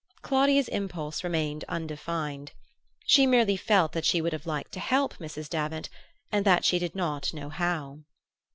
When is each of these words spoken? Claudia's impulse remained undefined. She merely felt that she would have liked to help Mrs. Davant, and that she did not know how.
Claudia's 0.23 0.67
impulse 0.69 1.23
remained 1.23 1.63
undefined. 1.69 2.53
She 3.05 3.27
merely 3.27 3.55
felt 3.55 3.91
that 3.91 4.03
she 4.03 4.19
would 4.19 4.33
have 4.33 4.47
liked 4.47 4.71
to 4.71 4.79
help 4.79 5.17
Mrs. 5.17 5.47
Davant, 5.47 5.89
and 6.31 6.43
that 6.43 6.65
she 6.65 6.79
did 6.79 6.95
not 6.95 7.35
know 7.35 7.49
how. 7.49 7.99